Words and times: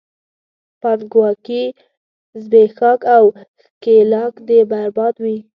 پانګواکي، 0.81 1.63
زبېښاک 2.43 3.01
او 3.17 3.25
ښکېلاک 3.63 4.33
دې 4.47 4.59
برباد 4.71 5.15
وي! 5.23 5.37